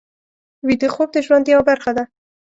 ویده 0.67 0.87
خوب 0.95 1.09
د 1.13 1.17
ژوند 1.25 1.45
یوه 1.53 1.63
برخه 1.69 1.91
ده 1.97 2.03